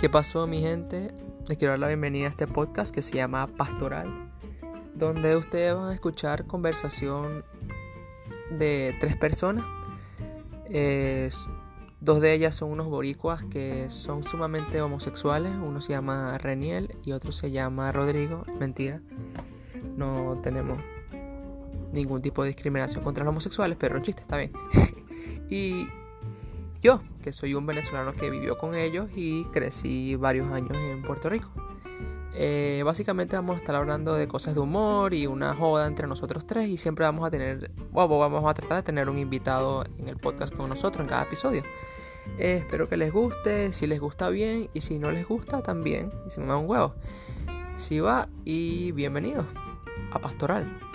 [0.00, 1.14] ¿Qué pasó mi gente?
[1.48, 4.30] Les quiero dar la bienvenida a este podcast que se llama Pastoral,
[4.94, 7.46] donde ustedes van a escuchar conversación
[8.50, 9.64] de tres personas.
[12.00, 15.52] dos de ellas son unos boricuas que son sumamente homosexuales.
[15.52, 18.44] Uno se llama Reniel y otro se llama Rodrigo.
[18.60, 19.00] Mentira,
[19.96, 20.78] no tenemos
[21.94, 24.52] ningún tipo de discriminación contra los homosexuales, pero el chiste está bien.
[25.48, 25.88] y
[26.82, 31.28] yo, que soy un venezolano que vivió con ellos y crecí varios años en Puerto
[31.28, 31.50] Rico.
[32.38, 36.46] Eh, básicamente vamos a estar hablando de cosas de humor y una joda entre nosotros
[36.46, 40.18] tres y siempre vamos a tener, vamos a tratar de tener un invitado en el
[40.18, 41.62] podcast con nosotros en cada episodio.
[42.38, 46.12] Eh, espero que les guste, si les gusta bien y si no les gusta también,
[46.26, 46.94] y si me da un huevo.
[47.76, 49.46] Si va y bienvenido
[50.12, 50.85] a Pastoral.